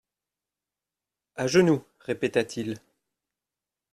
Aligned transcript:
À 1.35 1.45
genoux, 1.45 1.85
répéta-t-il. 1.99 2.79